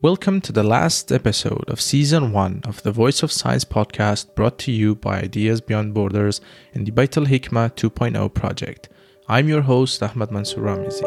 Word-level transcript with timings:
Welcome 0.00 0.40
to 0.42 0.52
the 0.52 0.62
last 0.62 1.10
episode 1.10 1.64
of 1.66 1.80
season 1.80 2.30
one 2.30 2.60
of 2.64 2.84
the 2.84 2.92
Voice 2.92 3.24
of 3.24 3.32
Science 3.32 3.64
podcast 3.64 4.32
brought 4.36 4.56
to 4.60 4.70
you 4.70 4.94
by 4.94 5.22
Ideas 5.22 5.60
Beyond 5.60 5.92
Borders 5.92 6.40
and 6.72 6.86
the 6.86 6.92
Baitul 6.92 7.26
Hikmah 7.26 7.74
2.0 7.74 8.32
project. 8.32 8.88
I'm 9.28 9.48
your 9.48 9.62
host, 9.62 10.00
Ahmad 10.00 10.30
Mansour 10.30 10.60
Ramizi. 10.60 11.02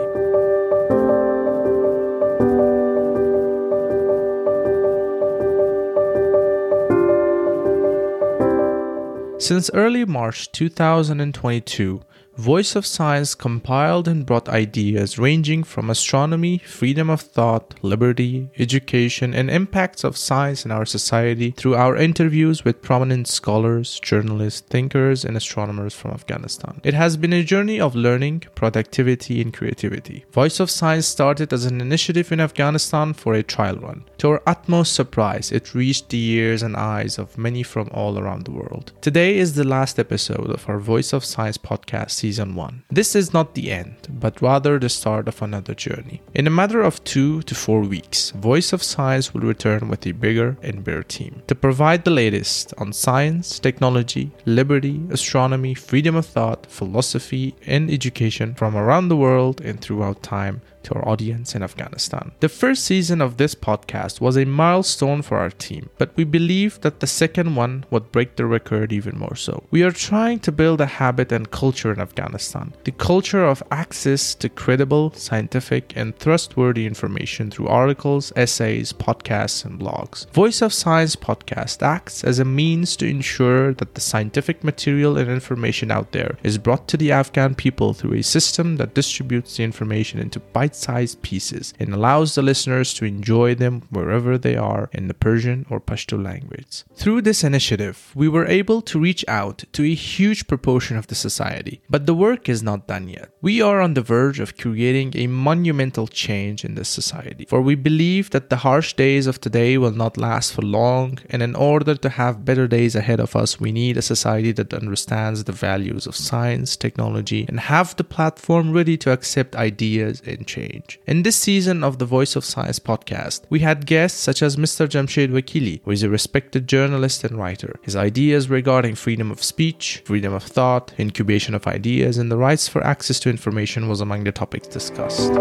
Since 9.42 9.72
early 9.74 10.04
March 10.04 10.52
2022, 10.52 12.02
Voice 12.42 12.76
of 12.76 12.88
Science 12.88 13.36
compiled 13.36 14.08
and 14.08 14.26
brought 14.26 14.50
ideas 14.50 15.20
ranging 15.20 15.64
from 15.64 15.92
astronomy, 15.92 16.58
freedom 16.58 17.08
of 17.08 17.22
thought, 17.22 17.76
liberty, 17.84 18.50
education, 18.58 19.36
and 19.36 19.52
impacts 19.52 20.04
of 20.04 20.18
science 20.18 20.66
in 20.66 20.72
our 20.72 20.84
society 20.84 21.52
through 21.52 21.76
our 21.76 21.96
interviews 21.96 22.66
with 22.66 22.82
prominent 22.82 23.28
scholars, 23.28 24.00
journalists, 24.00 24.62
thinkers, 24.62 25.24
and 25.24 25.38
astronomers 25.38 25.94
from 25.94 26.10
Afghanistan. 26.10 26.82
It 26.84 26.96
has 26.96 27.16
been 27.16 27.32
a 27.32 27.44
journey 27.44 27.80
of 27.80 27.94
learning, 27.94 28.46
productivity, 28.56 29.40
and 29.40 29.54
creativity. 29.54 30.26
Voice 30.32 30.60
of 30.60 30.72
Science 30.72 31.06
started 31.06 31.54
as 31.54 31.66
an 31.66 31.80
initiative 31.80 32.32
in 32.32 32.40
Afghanistan 32.40 33.14
for 33.14 33.36
a 33.36 33.44
trial 33.44 33.76
run. 33.76 34.04
To 34.18 34.30
our 34.30 34.42
utmost 34.48 34.96
surprise, 34.96 35.52
it 35.52 35.76
reached 35.76 36.10
the 36.10 36.32
ears 36.32 36.64
and 36.64 36.76
eyes 36.76 37.20
of 37.20 37.38
many 37.38 37.62
from 37.62 37.88
all 37.92 38.18
around 38.18 38.46
the 38.46 38.52
world. 38.52 38.94
Today 39.00 39.38
is 39.38 39.54
the 39.54 39.64
last 39.64 40.00
episode 40.00 40.50
of 40.50 40.68
our 40.68 40.80
Voice 40.80 41.14
of 41.14 41.24
Science 41.24 41.60
podcast 41.60 42.10
Season 42.10 42.31
1. 42.40 42.84
This 42.90 43.16
is 43.16 43.34
not 43.34 43.56
the 43.56 43.72
end, 43.72 44.08
but 44.10 44.42
rather 44.42 44.80
the 44.80 44.90
start 44.90 45.28
of 45.28 45.42
another 45.42 45.74
journey. 45.74 46.22
In 46.34 46.48
a 46.48 46.52
matter 46.52 46.82
of 46.82 47.04
two 47.04 47.42
to 47.44 47.56
four 47.56 47.82
weeks, 47.82 48.32
Voice 48.32 48.74
of 48.74 48.84
Science 48.84 49.34
will 49.34 49.42
return 49.42 49.90
with 49.90 50.06
a 50.08 50.12
bigger 50.12 50.58
and 50.62 50.84
better 50.84 51.04
team 51.04 51.42
to 51.48 51.56
provide 51.56 52.04
the 52.04 52.12
latest 52.12 52.74
on 52.78 52.94
science, 52.94 53.60
technology, 53.60 54.32
liberty, 54.46 55.02
astronomy, 55.10 55.74
freedom 55.74 56.16
of 56.16 56.26
thought, 56.26 56.66
philosophy, 56.68 57.56
and 57.66 57.92
education 57.92 58.54
from 58.54 58.76
around 58.76 59.10
the 59.10 59.18
world 59.18 59.62
and 59.62 59.82
throughout 59.82 60.24
time 60.24 60.62
to 60.84 60.96
our 60.96 61.08
audience 61.08 61.56
in 61.56 61.64
Afghanistan. 61.64 62.32
The 62.40 62.50
first 62.50 62.84
season 62.84 63.22
of 63.22 63.38
this 63.38 63.56
podcast 63.56 64.22
was 64.22 64.38
a 64.38 64.46
milestone 64.46 65.22
for 65.22 65.38
our 65.38 65.50
team, 65.50 65.90
but 65.98 66.16
we 66.16 66.24
believe 66.24 66.82
that 66.82 67.00
the 67.00 67.08
second 67.08 67.56
one 67.56 67.86
would 67.90 68.12
break 68.12 68.36
the 68.36 68.46
record 68.46 68.92
even 68.92 69.18
more 69.18 69.36
so. 69.36 69.64
We 69.72 69.84
are 69.84 69.92
trying 69.92 70.40
to 70.40 70.52
build 70.52 70.82
a 70.82 70.86
habit 70.86 71.32
and 71.32 71.52
culture 71.52 71.92
in 71.92 72.02
Afghanistan 72.02 72.74
the 72.84 72.92
culture 72.92 73.44
of 73.46 73.64
access 73.72 74.36
to 74.36 74.50
credible, 74.50 75.12
scientific, 75.14 75.94
and 75.96 76.18
trustworthy 76.20 76.86
information 76.86 77.52
through 77.52 77.68
articles, 77.68 78.32
essays, 78.36 78.94
podcasts, 78.94 79.66
and 79.66 79.80
blogs. 79.80 80.30
Voice 80.32 80.62
of 80.62 80.74
Science 80.74 81.16
podcast 81.16 81.82
acts 81.82 82.24
as 82.24 82.40
a 82.40 82.46
means 82.46 82.96
to 82.98 83.08
ensure 83.08 83.74
that 83.74 83.96
the 83.96 84.02
scientific 84.02 84.64
material 84.64 85.18
and 85.18 85.30
information 85.30 85.92
out 85.92 86.12
there 86.12 86.38
is 86.44 86.58
brought 86.58 86.88
to 86.88 86.98
the 86.98 87.12
Afghan 87.12 87.56
people 87.56 87.94
through 87.94 88.14
a 88.14 88.24
system 88.24 88.78
that 88.78 88.94
distributes 88.94 89.58
the 89.58 89.64
information 89.64 90.20
into 90.20 90.40
bite 90.40 90.71
sized 90.76 91.22
pieces 91.22 91.74
and 91.80 91.94
allows 91.94 92.36
the 92.36 92.42
listeners 92.42 92.94
to 92.96 93.06
enjoy 93.06 93.56
them 93.56 93.84
wherever 93.90 94.38
they 94.38 94.56
are 94.56 94.90
in 94.94 95.08
the 95.08 95.14
Persian 95.14 95.66
or 95.70 95.80
Pashto 95.80 96.22
language. 96.22 96.84
Through 96.96 97.22
this 97.22 97.44
initiative, 97.44 98.12
we 98.16 98.28
were 98.28 98.46
able 98.46 98.82
to 98.84 99.00
reach 99.00 99.24
out 99.28 99.64
to 99.74 99.84
a 99.84 99.94
huge 99.94 100.48
proportion 100.48 100.98
of 100.98 101.08
the 101.08 101.16
society, 101.16 101.82
but 101.90 102.06
the 102.06 102.14
work 102.14 102.48
is 102.48 102.64
not 102.64 102.88
done 102.88 103.08
yet. 103.08 103.30
We 103.42 103.62
are 103.62 103.82
on 103.82 103.94
the 103.94 104.02
verge 104.02 104.40
of 104.40 104.58
creating 104.58 105.14
a 105.16 105.28
monumental 105.28 106.08
change 106.08 106.64
in 106.64 106.76
this 106.76 106.90
society, 106.90 107.46
for 107.50 107.62
we 107.62 107.76
believe 107.76 108.30
that 108.32 108.50
the 108.50 108.58
harsh 108.58 108.94
days 108.94 109.28
of 109.28 109.42
today 109.42 109.78
will 109.78 109.92
not 109.92 110.18
last 110.18 110.54
for 110.54 110.62
long, 110.62 111.20
and 111.30 111.42
in 111.42 111.56
order 111.56 111.96
to 111.96 112.10
have 112.10 112.46
better 112.46 112.68
days 112.68 112.96
ahead 112.96 113.20
of 113.20 113.36
us, 113.36 113.60
we 113.60 113.72
need 113.72 113.98
a 113.98 114.02
society 114.02 114.52
that 114.54 114.74
understands 114.74 115.44
the 115.44 115.52
values 115.52 116.08
of 116.08 116.16
science, 116.16 116.76
technology, 116.76 117.46
and 117.48 117.60
have 117.60 117.96
the 117.96 118.04
platform 118.04 118.72
ready 118.72 118.98
to 118.98 119.12
accept 119.12 119.56
ideas 119.56 120.22
and 120.26 120.48
change 120.48 120.61
In 121.07 121.23
this 121.23 121.37
season 121.37 121.83
of 121.83 121.99
the 121.99 122.05
Voice 122.05 122.37
of 122.37 122.45
Science 122.45 122.79
podcast, 122.79 123.43
we 123.49 123.61
had 123.61 123.87
guests 123.87 124.21
such 124.21 124.43
as 124.43 124.57
Mr. 124.57 124.87
Jamshed 124.87 125.31
Wakili, 125.31 125.81
who 125.85 125.93
is 125.93 126.03
a 126.03 126.11
respected 126.11 126.67
journalist 126.67 127.25
and 127.25 127.39
writer. 127.39 127.79
His 127.83 127.97
ideas 127.97 128.51
regarding 128.51 128.97
freedom 128.97 129.31
of 129.31 129.43
speech, 129.43 130.03
freedom 130.05 130.33
of 130.35 130.43
thought, 130.43 130.93
incubation 130.99 131.55
of 131.55 131.67
ideas, 131.67 132.19
and 132.19 132.31
the 132.31 132.37
rights 132.37 132.69
for 132.69 132.85
access 132.85 133.19
to 133.21 133.31
information 133.31 133.89
was 133.89 134.01
among 134.01 134.25
the 134.25 134.33
topics 134.33 134.69
discussed. 134.69 135.33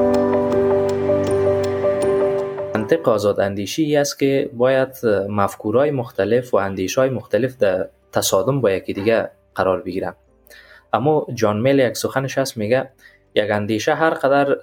منطق 2.75 3.09
آزاد 3.09 3.39
اندیشی 3.39 3.95
است 3.95 4.19
که 4.19 4.49
باید 4.53 5.05
مفکورهای 5.29 5.91
مختلف 5.91 6.53
و 6.53 6.57
اندیشهای 6.57 7.09
مختلف 7.09 7.57
در 7.57 7.89
تصادم 8.11 8.61
با 8.61 8.71
یکی 8.71 8.93
دیگه 8.93 9.29
قرار 9.55 9.81
بگیرن 9.81 10.13
اما 10.93 11.27
جان 11.33 11.59
میل 11.59 11.79
یک 11.79 11.97
سخنش 11.97 12.37
هست 12.37 12.57
میگه 12.57 12.89
یک 13.34 13.50
اندیشه 13.50 13.94
هر 13.94 14.10
قدر 14.10 14.56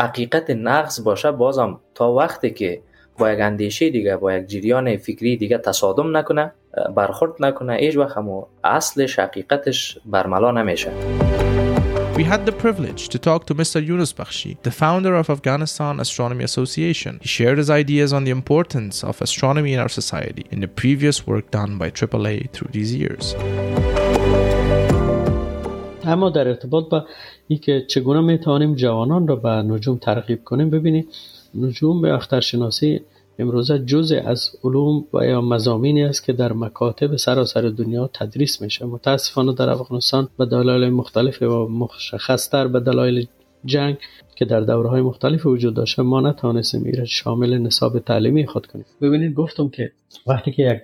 حقیقت 0.00 0.50
نقص 0.50 1.00
باشه 1.00 1.32
بازم 1.32 1.80
تا 1.94 2.12
وقتی 2.12 2.50
که 2.50 2.82
با 3.18 3.32
یک 3.32 3.40
اندیشه 3.40 3.90
دیگه 3.90 4.16
با 4.16 4.32
یک 4.32 4.46
جریان 4.46 4.96
فکری 4.96 5.36
دیگه 5.36 5.58
تصادم 5.58 6.16
نکنه 6.16 6.52
برخورد 6.96 7.32
نکنه 7.40 7.76
هیچ 7.76 7.96
وقت 7.96 8.16
همو 8.16 8.44
اصلش 8.64 9.18
حقیقتش 9.18 9.98
برملا 10.06 10.50
نمیشه 10.50 10.92
We 12.14 12.24
had 12.24 12.44
the 12.44 12.52
privilege 12.52 13.08
to 13.08 13.18
talk 13.18 13.46
to 13.46 13.54
Mr. 13.54 13.78
Yunus 13.88 14.12
Bakhshi, 14.12 14.62
the 14.62 14.70
founder 14.70 15.14
of 15.14 15.30
Afghanistan 15.30 15.98
Astronomy 15.98 16.44
Association. 16.44 17.18
He 17.22 17.28
shared 17.28 17.56
his 17.56 17.70
ideas 17.70 18.12
on 18.12 18.24
the 18.24 18.30
importance 18.30 19.02
of 19.02 19.22
astronomy 19.22 19.72
in 19.72 19.80
our 19.80 19.88
society 19.88 20.44
in 20.50 20.60
the 20.60 20.68
previous 20.68 21.26
work 21.26 21.50
done 21.50 21.78
by 21.78 21.88
AAA 21.90 22.50
through 22.50 22.70
these 22.72 22.94
years. 22.94 23.34
اما 26.12 26.30
در 26.30 26.48
ارتباط 26.48 26.88
با 26.88 27.04
اینکه 27.48 27.84
چگونه 27.88 28.20
می‌توانیم 28.20 28.74
جوانان 28.74 29.28
را 29.28 29.36
به 29.36 29.48
نجوم 29.48 29.98
ترغیب 29.98 30.44
کنیم 30.44 30.70
ببینید 30.70 31.08
نجوم 31.54 32.02
به 32.02 32.14
اخترشناسی 32.14 33.00
امروزه 33.38 33.78
جزء 33.78 34.20
از 34.24 34.50
علوم 34.64 35.04
و 35.14 35.24
یا 35.24 35.40
مزامینی 35.40 36.04
است 36.04 36.24
که 36.24 36.32
در 36.32 36.52
مکاتب 36.52 37.16
سراسر 37.16 37.60
دنیا 37.60 38.10
تدریس 38.14 38.62
میشه. 38.62 38.86
متاسفانه 38.86 39.52
در 39.52 39.70
افغانستان 39.70 40.28
به 40.38 40.46
دلایل 40.46 40.90
مختلف 40.90 41.42
و 41.42 41.68
مشخصتر 41.68 42.68
به 42.68 42.80
دلایل 42.80 43.26
جنگ 43.64 43.96
که 44.36 44.44
در 44.44 44.60
دوره 44.60 44.88
های 44.88 45.02
مختلف 45.02 45.46
وجود 45.46 45.74
داشته 45.74 46.02
ما 46.02 46.20
نتوانستیم 46.20 47.04
شامل 47.04 47.58
نصاب 47.58 47.98
تعلیمی 47.98 48.46
خود 48.46 48.66
کنیم. 48.66 48.84
ببینید 49.00 49.34
گفتم 49.34 49.68
که 49.68 49.92
وقتی 50.26 50.52
که 50.52 50.62
یک 50.62 50.80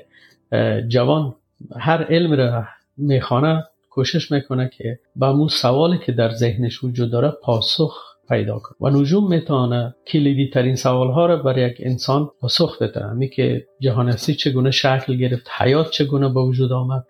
جوان 0.89 1.35
هر 1.77 2.05
علم 2.05 2.33
را 2.33 2.65
می‌خوانه 2.97 3.65
کوشش 3.99 4.33
می‌کنه 4.33 4.71
که 4.79 4.99
به 5.17 5.27
اون 5.27 5.49
سوالی 5.49 5.99
که 6.07 6.13
در 6.13 6.31
ذهنش 6.31 6.85
وجود 6.85 7.11
داره 7.11 7.33
پاسخ 7.43 7.95
پیدا 8.29 8.59
کنه. 8.59 8.77
و 8.81 9.01
نجوم 9.01 9.29
می‌تونه 9.29 9.95
کلیدی 10.07 10.51
ترین 10.51 10.77
سوال 10.77 11.11
ها 11.11 11.27
را 11.27 11.37
برای 11.37 11.71
یک 11.71 11.77
انسان 11.81 12.31
پاسخ 12.41 12.83
بده. 12.83 13.01
همی 13.01 13.29
که 13.29 13.67
جهان 13.81 14.09
هستی 14.09 14.35
چگونه 14.35 14.71
شکل 14.71 15.17
گرفت 15.17 15.47
حیات 15.59 15.91
چگونه 15.91 16.29
به 16.29 16.41
وجود 16.41 16.73
آمد 16.73 17.05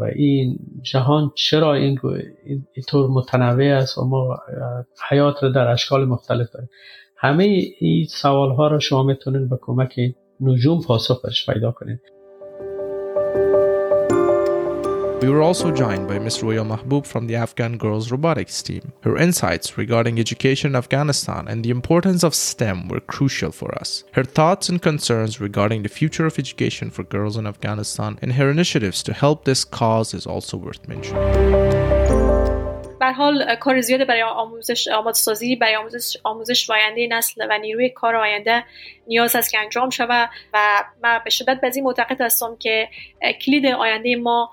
و 0.00 0.04
این 0.16 0.58
جهان 0.82 1.30
چرا 1.34 1.74
این 1.74 1.98
اینطور 2.74 3.10
متنوع 3.10 3.64
است 3.64 3.98
و 3.98 4.04
ما 4.04 4.36
حیات 5.10 5.42
را 5.42 5.48
در 5.48 5.68
اشکال 5.68 6.04
مختلف 6.04 6.50
داریم. 6.50 6.68
همه 7.16 7.44
این 7.78 8.04
سوال 8.04 8.50
ها 8.50 8.66
را 8.66 8.78
شما 8.78 9.02
می‌تونید 9.02 9.48
به 9.50 9.58
کمک 9.60 10.00
نجوم 10.40 10.82
پاسخ 10.82 11.24
برش 11.24 11.50
پیدا 11.50 11.72
کنید. 11.72 12.00
We 15.24 15.30
were 15.30 15.40
also 15.40 15.70
joined 15.72 16.06
by 16.06 16.18
Ms. 16.18 16.42
Roya 16.42 16.64
Mahboob 16.64 17.06
from 17.06 17.26
the 17.28 17.36
Afghan 17.36 17.78
Girls 17.78 18.10
Robotics 18.10 18.62
team. 18.62 18.92
Her 19.04 19.16
insights 19.16 19.78
regarding 19.78 20.18
education 20.18 20.72
in 20.72 20.76
Afghanistan 20.76 21.48
and 21.48 21.64
the 21.64 21.70
importance 21.70 22.22
of 22.22 22.34
STEM 22.34 22.88
were 22.88 23.00
crucial 23.00 23.50
for 23.50 23.74
us. 23.74 24.04
Her 24.12 24.24
thoughts 24.24 24.68
and 24.68 24.82
concerns 24.82 25.40
regarding 25.40 25.82
the 25.82 25.88
future 25.88 26.26
of 26.26 26.38
education 26.38 26.90
for 26.90 27.04
girls 27.04 27.38
in 27.38 27.46
Afghanistan 27.46 28.18
and 28.20 28.34
her 28.34 28.50
initiatives 28.50 29.02
to 29.04 29.14
help 29.14 29.46
this 29.46 29.64
cause 29.64 30.12
is 30.12 30.26
also 30.26 30.58
worth 30.58 30.86
mentioning. 30.86 31.24
بر 33.00 33.12
حال 33.12 33.56
کار 33.60 33.80
زیاده 33.80 34.04
برای 34.04 34.22
آموزش 34.22 34.88
آمادسازی 34.88 35.56
برای 35.56 35.76
آموزش 35.76 36.16
آموزش 36.24 36.70
آینده 36.70 37.06
نسل 37.10 37.46
و 37.50 37.58
نیروی 37.58 37.88
کار 37.88 38.16
آینده 38.16 38.64
نیاز 39.06 39.36
است 39.36 39.50
که 39.50 39.58
انجام 39.58 39.90
شود 39.90 40.30
و 40.54 40.84
من 41.02 41.20
به 41.24 41.30
شدت 41.30 41.60
به 41.60 41.70
این 41.74 41.84
معتقد 41.84 42.20
هستم 42.20 42.56
که 42.56 42.88
کلید 43.44 43.66
آینده 43.66 44.16
ما 44.16 44.50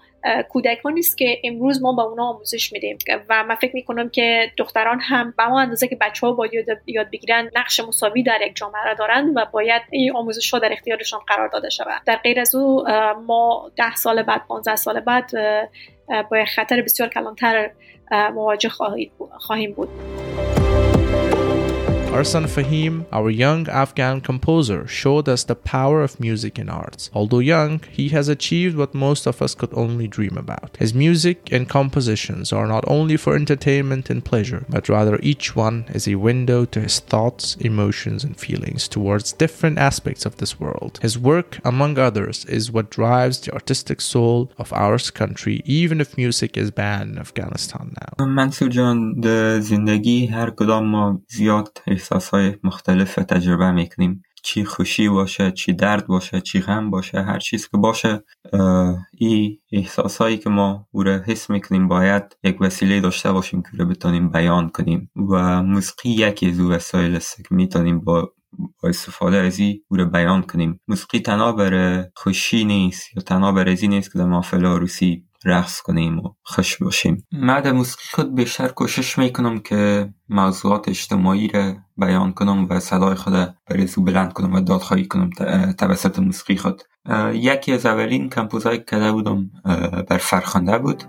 کودکان 0.50 0.94
نیست 0.94 1.18
که 1.18 1.42
امروز 1.44 1.82
ما 1.82 1.94
با 1.94 2.04
اونا 2.04 2.26
آموزش 2.26 2.74
میدیم. 2.74 2.98
و 3.30 3.44
من 3.44 3.56
فکر 3.56 3.76
می‌کنم 3.76 4.10
که 4.10 4.52
دختران 4.58 5.00
هم 5.00 5.34
به 5.38 5.48
ما 5.48 5.62
اندازه 5.62 5.88
که 5.88 5.98
بچه 6.02 6.28
ها 6.28 6.34
باید 6.34 6.68
یاد 6.88 7.10
بگیرن 7.12 7.50
نقش 7.56 7.80
مساوی 7.80 8.24
در 8.24 8.42
یک 8.42 8.56
جامعه 8.56 8.84
را 8.86 8.94
دارند 8.94 9.38
و 9.38 9.46
باید 9.52 9.82
این 9.92 10.16
آموزش 10.16 10.54
ها 10.54 10.60
در 10.60 10.74
اختیارشان 10.74 11.20
قرار 11.28 11.48
داده 11.48 11.70
شود. 11.70 12.02
در 12.06 12.16
غیر 12.16 12.40
از 12.40 12.56
او 12.56 12.84
ما 13.28 13.72
ده 13.76 13.96
سال 13.96 14.24
بعد 14.24 14.48
15 14.48 14.76
سال 14.76 15.00
بعد 15.00 15.32
با 16.32 16.46
خطر 16.56 16.82
بسیار 16.82 17.10
کلانتر 17.10 17.72
مواجه 18.12 18.70
خواهیم 19.40 19.74
بود. 19.76 19.90
Arson 22.14 22.44
Fahim, 22.44 23.06
our 23.14 23.30
young 23.30 23.70
Afghan 23.70 24.20
composer, 24.20 24.86
showed 24.86 25.30
us 25.30 25.46
the 25.46 25.56
power 25.56 26.04
of 26.04 26.20
music 26.20 26.60
and 26.60 26.70
arts. 26.70 27.10
Although 27.14 27.40
young, 27.40 27.82
he 27.90 28.10
has 28.10 28.28
achieved 28.28 28.76
what 28.76 28.94
most 28.94 29.26
of 29.26 29.42
us 29.42 29.56
could 29.56 29.74
only 29.74 30.08
dream 30.10 30.38
about. 30.38 30.76
His 30.78 30.94
music 30.94 31.52
and 31.54 31.70
compositions 31.70 32.52
are 32.52 32.68
not 32.68 32.84
only 32.86 33.16
for 33.16 33.34
entertainment 33.34 34.10
and 34.10 34.26
pleasure, 34.26 34.66
but 34.68 34.90
rather 34.90 35.20
each 35.24 35.56
one 35.56 35.86
is 35.94 36.06
a 36.06 36.16
window 36.16 36.66
to 36.66 36.82
his 36.82 37.00
thoughts, 37.00 37.56
emotions, 37.56 38.26
and 38.26 38.38
feelings 38.38 38.90
towards 38.90 39.32
different 39.32 39.80
aspects 39.80 40.26
of 40.26 40.36
this 40.36 40.60
world. 40.60 41.00
His 41.02 41.18
work, 41.18 41.60
among 41.64 41.98
others, 41.98 42.44
is 42.46 42.74
what 42.74 42.92
drives 42.92 43.40
the 43.40 43.54
artistic 43.54 44.02
soul 44.02 44.52
of 44.58 44.74
our 44.74 45.00
country, 45.00 45.62
even 45.66 46.02
if 46.02 46.18
music 46.18 46.58
is 46.58 46.72
banned 46.72 47.14
in 47.14 47.18
Afghanistan 47.18 47.96
now. 48.02 48.26
احساسهای 52.02 52.58
مختلف 52.64 53.16
تجربه 53.16 53.72
می‌کنیم. 53.72 54.24
چی 54.44 54.66
خوشی 54.66 55.10
باشه 55.10 55.52
چی 55.52 55.74
درد 55.74 56.08
باشه 56.08 56.42
چی 56.42 56.62
غم 56.62 56.90
باشه 56.90 57.22
هر 57.22 57.40
چیز 57.40 57.68
که 57.68 57.78
باشه 57.78 58.24
این 59.18 59.58
احساسهایی 59.72 60.38
که 60.38 60.50
ما 60.50 60.88
او 60.92 61.04
را 61.04 61.18
حس 61.26 61.50
می‌کنیم 61.50 61.88
باید 61.88 62.24
یک 62.44 62.62
وسیله 62.62 63.02
داشته 63.02 63.32
باشیم 63.32 63.62
که 63.62 63.70
رو 63.78 63.86
بتونیم 63.86 64.30
بیان 64.30 64.70
کنیم 64.70 65.12
و 65.16 65.64
موسیقی 65.64 66.10
یکی 66.10 66.50
از 66.50 66.60
او 66.60 66.70
وسایل 66.70 67.16
است 67.16 67.38
که 67.38 67.56
می‌تونیم 67.56 68.00
با 68.00 68.34
با 68.84 68.90
استفاده 68.90 69.38
از 69.38 69.60
این 69.60 69.82
او 69.88 69.98
را 69.98 70.06
بیان 70.06 70.42
کنیم. 70.42 70.80
موسیقی 70.88 71.20
تنها 71.20 71.52
بر 71.52 72.06
خوشی 72.16 72.64
نیست 72.66 73.16
یا 73.16 73.22
تنها 73.22 73.52
بر 73.52 73.70
ازی 73.70 73.88
نیست 73.88 74.12
که 74.14 74.20
در 74.20 74.26
محفل 74.26 74.66
عروسی 74.66 75.26
رقص 75.46 75.82
کنیم 75.82 76.20
و 76.20 76.34
خوش 76.44 76.78
باشیم. 76.78 77.28
من 77.32 77.62
در 77.62 77.72
موسیقی 77.72 78.04
خود 78.14 78.36
بیشتر 78.36 78.68
کوشش 78.68 79.18
می‌کنم 79.18 79.60
که 79.60 80.14
موضوعات 80.30 80.90
اجتماعی 80.90 81.48
را 81.48 81.76
بیان 81.98 82.34
کنم 82.34 82.68
و 82.70 82.80
صدای 82.80 83.16
خود 83.16 83.56
برزو 83.70 84.04
بلند 84.04 84.34
کنم 84.34 84.54
و 84.54 84.62
دادخواهی 84.62 85.08
کنم 85.08 85.30
توسط 85.78 86.20
موسیقی 86.20 86.56
خود. 86.56 86.82
یکی 87.34 87.74
از 87.74 87.86
اولین 87.86 88.30
کمپوزهای 88.30 88.78
که 88.78 88.84
کرده 88.84 89.12
بودم 89.12 89.52
بر 90.10 90.18
فرخنده 90.18 90.78
بود. 90.78 91.04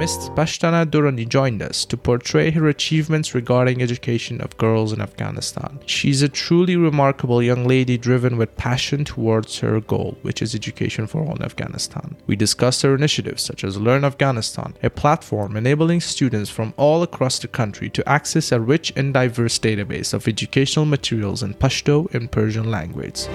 Ms. 0.00 0.30
Pashtana 0.30 0.86
Durrani 0.86 1.28
joined 1.28 1.60
us 1.60 1.84
to 1.84 1.94
portray 1.94 2.50
her 2.52 2.66
achievements 2.68 3.34
regarding 3.34 3.82
education 3.82 4.40
of 4.40 4.56
girls 4.56 4.94
in 4.94 5.00
Afghanistan. 5.02 5.78
She's 5.84 6.22
a 6.22 6.28
truly 6.30 6.74
remarkable 6.74 7.42
young 7.42 7.68
lady 7.68 7.98
driven 7.98 8.38
with 8.38 8.56
passion 8.56 9.04
towards 9.04 9.58
her 9.58 9.78
goal, 9.78 10.16
which 10.22 10.40
is 10.40 10.54
education 10.54 11.06
for 11.06 11.20
all 11.20 11.36
in 11.36 11.42
Afghanistan. 11.42 12.16
We 12.26 12.34
discussed 12.34 12.80
her 12.80 12.94
initiatives 12.94 13.42
such 13.42 13.62
as 13.62 13.76
Learn 13.76 14.06
Afghanistan, 14.06 14.72
a 14.82 14.88
platform 14.88 15.54
enabling 15.54 16.00
students 16.00 16.48
from 16.48 16.72
all 16.78 17.02
across 17.02 17.38
the 17.38 17.48
country 17.48 17.90
to 17.90 18.08
access 18.08 18.52
a 18.52 18.58
rich 18.58 18.94
and 18.96 19.12
diverse 19.12 19.58
database 19.58 20.14
of 20.14 20.26
educational 20.26 20.86
materials 20.86 21.42
in 21.42 21.52
Pashto 21.52 22.10
and 22.14 22.32
Persian 22.32 22.70
language. 22.70 23.26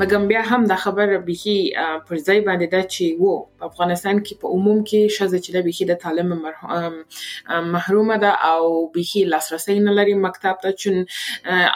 مګم 0.00 0.26
بیا 0.30 0.42
هم 0.48 0.66
دا 0.70 0.76
خبره 0.80 1.18
بيخي 1.28 1.56
پر 2.08 2.16
ځای 2.26 2.40
باندې 2.48 2.66
دا 2.74 2.82
چې 2.94 3.04
وو 3.22 3.32
په 3.60 3.64
افغانستان 3.70 4.18
کې 4.26 4.34
په 4.42 4.46
عموم 4.56 4.82
کې 4.88 5.14
شزه 5.14 5.38
چې 5.44 5.50
د 5.56 5.64
بيخي 5.68 5.86
د 5.88 5.96
تعلیم 6.02 6.28
محرومه 7.74 8.18
ده 8.24 8.30
او 8.50 8.68
بيخي 8.96 9.22
لاسرسي 9.32 9.76
نه 9.86 9.94
لري 9.96 10.14
مکتب 10.26 10.60
ته 10.66 10.72
چون 10.82 11.00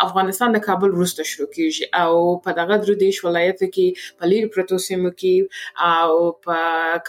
افغانستان 0.07 0.55
د 0.57 0.63
کابل 0.67 0.95
وروسته 0.99 1.27
شروع 1.31 1.49
کیږي 1.57 1.85
او 2.03 2.21
په 2.45 2.57
دغه 2.61 2.79
درو 2.85 2.97
دیش 3.01 3.19
ولایت 3.25 3.65
کې 3.65 4.21
په 4.23 4.31
لیر 4.35 4.47
پروتو 4.59 4.79
سیمو 4.87 5.13
کې 5.25 5.35
او 5.91 6.31
په 6.47 6.61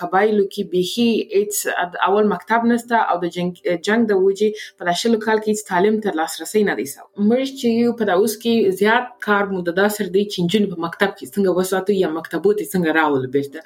قبایلو 0.02 0.48
کې 0.54 0.64
بيخي 0.74 1.08
اټس 1.42 1.62
اول 2.10 2.32
مکتب 2.34 2.68
نسته 2.72 3.04
او 3.14 3.20
د 3.26 3.36
جنگ 3.38 3.62
جنگ 3.90 4.10
د 4.14 4.24
وجې 4.26 4.82
په 4.82 4.92
داشلو 4.92 5.22
کال 5.28 5.46
کې 5.46 5.70
تعلیم 5.72 6.02
تر 6.08 6.20
لاسرسي 6.24 6.66
نه 6.72 6.78
دی 6.82 6.90
سو. 6.96 7.08
مړ 7.30 7.56
چې 7.60 8.02
په 8.04 8.12
داوس 8.14 8.38
کې 8.42 8.82
زیات 8.84 9.16
کار 9.30 9.56
مو 9.56 9.64
د 9.72 9.80
داسر 9.84 10.14
دی 10.18 10.28
چې 10.34 10.54
جن 10.58 10.70
په 10.76 10.86
مکتب 10.88 11.03
مکتب 11.04 11.28
څنګه 11.36 11.52
وساتو 11.58 11.94
یا 11.94 12.10
مکتبو 12.18 12.54
ته 12.60 12.66
څنګه 12.74 12.92
راول 12.98 13.28
بیرته 13.36 13.60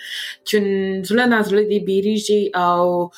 چې 0.48 0.58
زړه 1.10 1.26
نازړه 1.34 1.64
دی 1.72 1.80
بیریږي 1.90 2.42
او 2.66 3.12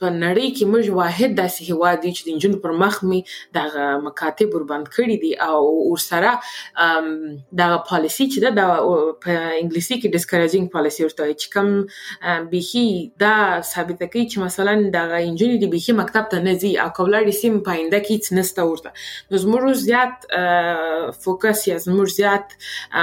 په 0.00 0.08
نړۍ 0.24 0.48
کې 0.56 0.64
موږ 0.72 0.84
واحد 1.00 1.36
داسې 1.42 1.62
هواد 1.70 2.02
دي 2.04 2.12
چې 2.16 2.22
د 2.24 2.28
انجن 2.34 2.54
پر 2.64 2.76
مخ 2.82 2.98
می 3.10 3.20
د 3.58 3.78
مکاتب 4.06 4.54
ور 4.54 4.64
باندې 4.70 4.90
کړی 4.96 5.16
دي 5.22 5.32
او 5.48 5.60
ورسره 5.92 6.32
د 7.62 7.76
پالیسی 7.90 8.28
چې 8.32 8.38
د 8.58 8.72
په 9.26 9.32
انګلیسي 9.60 9.96
کې 10.00 10.08
ډیسکریجینګ 10.16 10.66
پالیسی 10.76 11.06
ورته 11.06 11.30
چې 11.40 11.46
کوم 11.54 11.68
بيخي 12.54 12.86
دا 13.24 13.34
ثابت 13.72 14.04
کوي 14.04 14.24
چې 14.30 14.38
مثلا 14.46 14.76
د 14.98 15.16
انجن 15.20 15.56
دی 15.64 15.72
بيخي 15.76 15.98
مکتب 16.02 16.30
ته 16.34 16.46
نه 16.48 16.56
ځي 16.60 16.72
او 16.82 16.88
کولاړي 17.00 17.34
سیم 17.42 17.60
پاینده 17.70 18.02
کې 18.06 18.16
څه 18.24 18.30
نسته 18.40 18.62
ورته 18.70 18.90
نو 19.30 19.44
زموږ 19.44 19.62
زیات 19.86 20.28
فوکس 21.24 21.66
یا 21.68 21.78
زموږ 21.86 22.16
زیات 22.18 22.56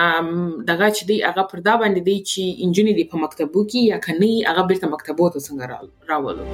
دغه 0.05 0.91
چې 0.97 1.05
دی 1.11 1.19
هغه 1.29 1.43
پر 1.53 1.65
دا 1.69 1.77
باندې 1.83 2.01
دی 2.09 2.17
چې 2.31 2.67
انجینری 2.67 2.95
دی 3.01 3.05
په 3.15 3.25
مکتبو 3.25 3.65
کې 3.71 3.81
یا 3.93 3.99
کني 4.09 4.33
هغه 4.51 4.67
بیرته 4.73 4.93
مکتبو 4.97 5.31
ته 5.37 5.41
څنګه 5.47 5.65
راولو 6.09 6.45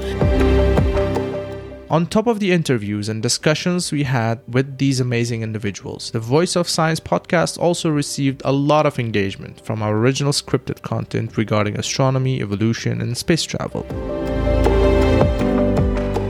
On 1.88 2.04
top 2.04 2.26
of 2.26 2.40
the 2.40 2.50
interviews 2.50 3.08
and 3.08 3.22
discussions 3.22 3.92
we 3.92 4.02
had 4.02 4.40
with 4.48 4.78
these 4.78 4.98
amazing 4.98 5.42
individuals, 5.42 6.10
the 6.10 6.18
Voice 6.18 6.56
of 6.56 6.68
Science 6.68 6.98
podcast 6.98 7.60
also 7.60 7.88
received 7.88 8.42
a 8.44 8.50
lot 8.50 8.86
of 8.86 8.98
engagement 8.98 9.64
from 9.64 9.82
our 9.82 9.96
original 9.96 10.32
scripted 10.32 10.82
content 10.82 11.36
regarding 11.36 11.78
astronomy, 11.78 12.40
evolution, 12.40 13.00
and 13.00 13.16
space 13.16 13.44
travel. 13.44 13.86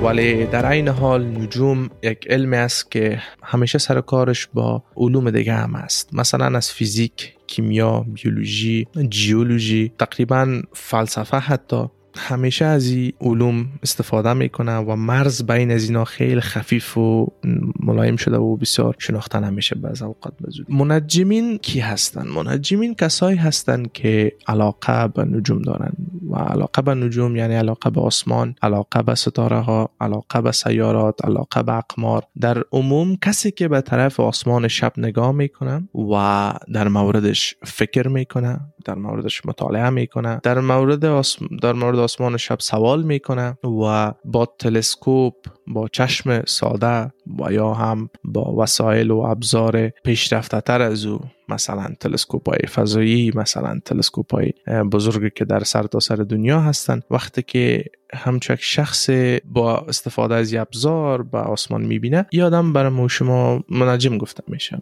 ولی 0.03 0.45
در 0.45 0.71
این 0.71 0.87
حال 0.87 1.25
نجوم 1.25 1.89
یک 2.03 2.27
علمی 2.29 2.57
است 2.57 2.91
که 2.91 3.21
همیشه 3.43 3.77
سر 3.77 4.01
کارش 4.01 4.47
با 4.53 4.83
علوم 4.97 5.31
دیگه 5.31 5.53
هم 5.53 5.75
است. 5.75 6.13
مثلا 6.13 6.57
از 6.57 6.71
فیزیک 6.71 7.33
کیمیا 7.47 8.05
بیولوژی 8.13 8.87
جیولوژی 9.09 9.91
تقریبا 9.99 10.61
فلسفه 10.73 11.37
حتی. 11.37 11.85
همیشه 12.17 12.65
از 12.65 12.87
این 12.87 13.13
علوم 13.21 13.65
استفاده 13.83 14.33
می‌کنه 14.33 14.77
و 14.77 14.95
مرز 14.95 15.43
بین 15.43 15.71
از 15.71 15.83
اینا 15.83 16.05
خیلی 16.05 16.41
خفیف 16.41 16.97
و 16.97 17.27
ملایم 17.79 18.15
شده 18.15 18.37
و 18.37 18.55
بسیار 18.55 18.95
شناختن 18.99 19.43
همیشه 19.43 19.75
بعض 19.75 20.01
اوقات 20.01 20.33
بزود 20.47 20.71
منجمین 20.71 21.57
کی 21.57 21.79
هستن؟ 21.79 22.27
منجمین 22.27 22.95
کسایی 22.95 23.37
هستن 23.37 23.85
که 23.93 24.31
علاقه 24.47 25.07
به 25.07 25.25
نجوم 25.25 25.61
دارن 25.61 25.91
و 26.29 26.35
علاقه 26.35 26.81
به 26.81 26.95
نجوم 26.95 27.35
یعنی 27.35 27.55
علاقه 27.55 27.89
به 27.89 28.01
آسمان 28.01 28.55
علاقه 28.61 29.01
به 29.01 29.15
ستاره 29.15 29.59
ها 29.59 29.89
علاقه 30.01 30.41
به 30.41 30.51
سیارات 30.51 31.25
علاقه 31.25 31.63
به 31.63 31.73
اقمار. 31.73 32.23
در 32.41 32.63
عموم 32.71 33.15
کسی 33.15 33.51
که 33.51 33.67
به 33.67 33.81
طرف 33.81 34.19
آسمان 34.19 34.67
شب 34.67 34.93
نگاه 34.97 35.31
می‌کنه 35.31 35.89
و 36.11 36.53
در 36.73 36.87
موردش 36.87 37.55
فکر 37.63 38.07
می‌کنه 38.07 38.59
در 38.85 38.95
موردش 38.95 39.45
مطالعه 39.45 39.89
می‌کنه 39.89 40.39
در 40.43 40.59
مورد 40.59 41.05
آسم... 41.05 41.45
در 41.61 41.73
مورد 41.73 41.99
آسمان 41.99 42.37
شب 42.37 42.59
سوال 42.59 43.03
می‌کنه 43.03 43.57
و 43.63 44.13
با 44.25 44.45
تلسکوپ 44.59 45.33
با 45.67 45.87
چشم 45.87 46.43
ساده 46.45 47.13
و 47.39 47.51
یا 47.51 47.73
هم 47.73 48.09
با 48.23 48.55
وسایل 48.55 49.11
و 49.11 49.17
ابزار 49.17 49.89
پیشرفته 49.89 50.61
تر 50.61 50.81
از 50.81 51.05
او 51.05 51.19
مثلا 51.49 51.87
تلسکوپ 51.99 52.49
های 52.49 52.67
فضایی 52.67 53.31
مثلا 53.35 53.79
تلسکوپ 53.85 54.33
های 54.35 54.51
بزرگی 54.91 55.29
که 55.35 55.45
در 55.45 55.63
سرتاسر 55.63 56.15
سر 56.15 56.23
دنیا 56.23 56.59
هستند 56.59 57.03
وقتی 57.11 57.41
که 57.41 57.83
همچک 58.13 58.59
شخص 58.61 59.09
با 59.45 59.77
استفاده 59.77 60.35
از 60.35 60.53
ابزار 60.53 61.23
به 61.23 61.37
آسمان 61.37 61.81
می‌بینه 61.81 62.25
یادم 62.31 62.73
برای 62.73 63.09
شما 63.09 63.63
منجم 63.69 64.17
گفته 64.17 64.43
میشه. 64.47 64.81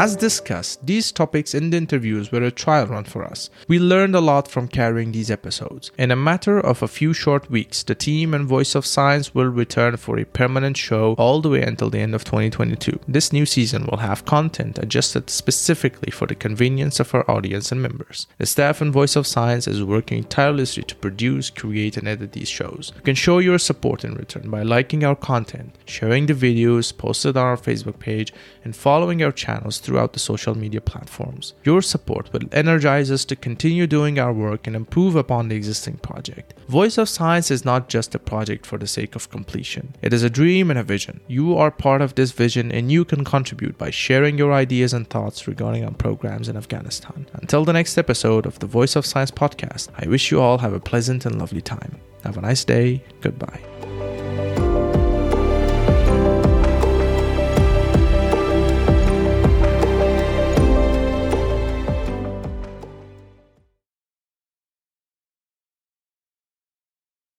As 0.00 0.16
discussed, 0.16 0.86
these 0.86 1.12
topics 1.12 1.54
in 1.54 1.68
the 1.68 1.76
interviews 1.76 2.32
were 2.32 2.42
a 2.42 2.50
trial 2.50 2.86
run 2.86 3.04
for 3.04 3.22
us. 3.22 3.50
We 3.68 3.78
learned 3.78 4.14
a 4.14 4.20
lot 4.22 4.48
from 4.48 4.66
carrying 4.66 5.12
these 5.12 5.30
episodes. 5.30 5.90
In 5.98 6.10
a 6.10 6.16
matter 6.16 6.58
of 6.58 6.82
a 6.82 6.88
few 6.88 7.12
short 7.12 7.50
weeks, 7.50 7.82
the 7.82 7.94
team 7.94 8.32
and 8.32 8.48
Voice 8.48 8.74
of 8.74 8.86
Science 8.86 9.34
will 9.34 9.48
return 9.48 9.98
for 9.98 10.18
a 10.18 10.24
permanent 10.24 10.78
show 10.78 11.12
all 11.18 11.42
the 11.42 11.50
way 11.50 11.60
until 11.60 11.90
the 11.90 11.98
end 11.98 12.14
of 12.14 12.24
2022. 12.24 12.98
This 13.06 13.30
new 13.30 13.44
season 13.44 13.84
will 13.90 13.98
have 13.98 14.24
content 14.24 14.78
adjusted 14.78 15.28
specifically 15.28 16.10
for 16.10 16.26
the 16.26 16.34
convenience 16.34 16.98
of 16.98 17.14
our 17.14 17.30
audience 17.30 17.70
and 17.70 17.82
members. 17.82 18.26
The 18.38 18.46
staff 18.46 18.80
and 18.80 18.94
Voice 18.94 19.16
of 19.16 19.26
Science 19.26 19.68
is 19.68 19.84
working 19.84 20.24
tirelessly 20.24 20.84
to 20.84 20.96
produce, 20.96 21.50
create, 21.50 21.98
and 21.98 22.08
edit 22.08 22.32
these 22.32 22.48
shows. 22.48 22.90
You 22.96 23.02
can 23.02 23.16
show 23.16 23.38
your 23.38 23.58
support 23.58 24.06
in 24.06 24.14
return 24.14 24.48
by 24.48 24.62
liking 24.62 25.04
our 25.04 25.14
content, 25.14 25.76
sharing 25.84 26.24
the 26.24 26.32
videos 26.32 26.96
posted 26.96 27.36
on 27.36 27.44
our 27.44 27.58
Facebook 27.58 27.98
page, 27.98 28.32
and 28.64 28.74
following 28.74 29.22
our 29.22 29.32
channels 29.32 29.78
through 29.89 29.89
throughout 29.90 30.12
the 30.12 30.20
social 30.20 30.54
media 30.56 30.80
platforms. 30.80 31.54
Your 31.64 31.82
support 31.82 32.32
will 32.32 32.48
energize 32.52 33.10
us 33.10 33.24
to 33.24 33.34
continue 33.34 33.88
doing 33.88 34.20
our 34.20 34.32
work 34.32 34.68
and 34.68 34.76
improve 34.76 35.16
upon 35.16 35.48
the 35.48 35.56
existing 35.56 35.96
project. 35.96 36.54
Voice 36.68 36.96
of 36.96 37.08
Science 37.08 37.50
is 37.50 37.64
not 37.64 37.88
just 37.88 38.14
a 38.14 38.20
project 38.20 38.64
for 38.64 38.78
the 38.78 38.86
sake 38.86 39.16
of 39.16 39.30
completion, 39.30 39.96
it 40.00 40.12
is 40.12 40.22
a 40.22 40.30
dream 40.30 40.70
and 40.70 40.78
a 40.78 40.84
vision. 40.84 41.18
You 41.26 41.58
are 41.58 41.72
part 41.72 42.02
of 42.02 42.14
this 42.14 42.30
vision 42.30 42.70
and 42.70 42.92
you 42.92 43.04
can 43.04 43.24
contribute 43.24 43.76
by 43.78 43.90
sharing 43.90 44.38
your 44.38 44.52
ideas 44.52 44.94
and 44.94 45.10
thoughts 45.10 45.48
regarding 45.48 45.84
our 45.84 45.94
programs 46.06 46.48
in 46.48 46.56
Afghanistan. 46.56 47.26
Until 47.32 47.64
the 47.64 47.72
next 47.72 47.98
episode 47.98 48.46
of 48.46 48.60
the 48.60 48.68
Voice 48.68 48.94
of 48.94 49.04
Science 49.04 49.32
podcast, 49.32 49.88
I 49.98 50.06
wish 50.06 50.30
you 50.30 50.40
all 50.40 50.58
have 50.58 50.72
a 50.72 50.78
pleasant 50.78 51.26
and 51.26 51.36
lovely 51.36 51.62
time. 51.62 51.98
Have 52.22 52.36
a 52.36 52.42
nice 52.42 52.64
day. 52.64 53.02
Goodbye. 53.20 53.89